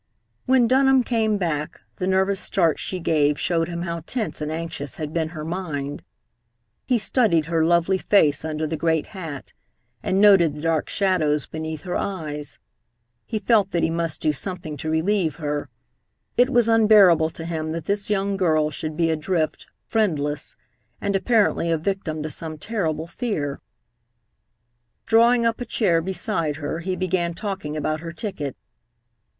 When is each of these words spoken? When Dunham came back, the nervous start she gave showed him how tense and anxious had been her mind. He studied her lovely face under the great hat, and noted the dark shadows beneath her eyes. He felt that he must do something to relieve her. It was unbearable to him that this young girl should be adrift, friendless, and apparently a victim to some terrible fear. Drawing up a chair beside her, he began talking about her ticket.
When 0.47 0.67
Dunham 0.67 1.03
came 1.03 1.37
back, 1.37 1.79
the 1.97 2.07
nervous 2.07 2.39
start 2.39 2.79
she 2.79 2.99
gave 2.99 3.39
showed 3.39 3.67
him 3.69 3.83
how 3.83 3.99
tense 4.07 4.41
and 4.41 4.51
anxious 4.51 4.95
had 4.95 5.13
been 5.13 5.29
her 5.29 5.45
mind. 5.45 6.01
He 6.87 6.97
studied 6.97 7.45
her 7.45 7.63
lovely 7.63 7.99
face 7.99 8.43
under 8.43 8.65
the 8.65 8.75
great 8.77 9.05
hat, 9.05 9.53
and 10.01 10.19
noted 10.19 10.55
the 10.55 10.61
dark 10.63 10.89
shadows 10.89 11.45
beneath 11.45 11.81
her 11.81 11.95
eyes. 11.97 12.57
He 13.27 13.37
felt 13.37 13.69
that 13.69 13.83
he 13.83 13.91
must 13.91 14.21
do 14.23 14.33
something 14.33 14.75
to 14.77 14.89
relieve 14.89 15.35
her. 15.35 15.69
It 16.35 16.49
was 16.49 16.67
unbearable 16.67 17.29
to 17.29 17.45
him 17.45 17.71
that 17.73 17.85
this 17.85 18.09
young 18.09 18.37
girl 18.37 18.71
should 18.71 18.97
be 18.97 19.11
adrift, 19.11 19.67
friendless, 19.85 20.55
and 20.99 21.15
apparently 21.15 21.69
a 21.69 21.77
victim 21.77 22.23
to 22.23 22.29
some 22.31 22.57
terrible 22.57 23.05
fear. 23.05 23.59
Drawing 25.05 25.45
up 25.45 25.61
a 25.61 25.63
chair 25.65 26.01
beside 26.01 26.55
her, 26.55 26.79
he 26.79 26.95
began 26.95 27.35
talking 27.35 27.77
about 27.77 27.99
her 27.99 28.11
ticket. 28.13 28.57